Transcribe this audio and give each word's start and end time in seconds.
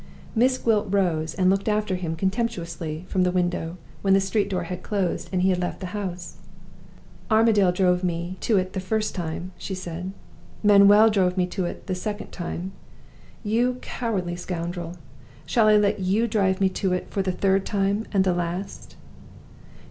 Miss 0.33 0.57
Gwilt 0.57 0.87
rose 0.91 1.35
and 1.35 1.47
looked 1.51 1.67
after 1.69 1.93
him 1.93 2.15
contemptuously 2.15 3.05
from 3.07 3.21
the 3.21 3.29
window, 3.29 3.77
when 4.01 4.15
the 4.15 4.19
street 4.19 4.49
door 4.49 4.63
had 4.63 4.81
closed, 4.81 5.29
and 5.31 5.43
he 5.43 5.49
had 5.51 5.59
left 5.59 5.79
the 5.79 5.93
house. 5.93 6.37
"Armadale 7.29 7.67
himself 7.67 7.75
drove 7.75 8.03
me 8.03 8.35
to 8.39 8.57
it 8.57 8.73
the 8.73 8.79
first 8.79 9.13
time," 9.13 9.51
she 9.59 9.75
said. 9.75 10.11
"Manuel 10.63 11.11
drove 11.11 11.37
me 11.37 11.45
to 11.53 11.65
it 11.65 11.85
the 11.85 11.93
second 11.93 12.31
time. 12.31 12.71
You 13.43 13.77
cowardly 13.83 14.35
scoundrel! 14.35 14.95
shall 15.45 15.67
I 15.67 15.77
let 15.77 15.99
you 15.99 16.25
drive 16.25 16.59
me 16.59 16.69
to 16.69 16.93
it 16.93 17.11
for 17.11 17.21
the 17.21 17.31
third 17.31 17.63
time, 17.63 18.07
and 18.11 18.23
the 18.23 18.33
last?" 18.33 18.95